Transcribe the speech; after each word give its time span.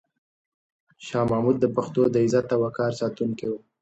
شاه 1.05 1.25
محمود 1.31 1.57
د 1.59 1.65
پښتنو 1.75 2.03
د 2.11 2.15
عزت 2.25 2.47
او 2.53 2.59
وقار 2.65 2.91
ساتونکی 3.01 3.45
و. 3.49 3.53